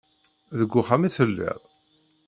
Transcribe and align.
Deg 0.59 0.71
wexxam 0.73 1.01
i 1.07 1.09
telliḍ? 1.15 1.59